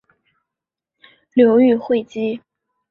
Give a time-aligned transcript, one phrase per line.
[1.35, 2.41] 流寓会稽。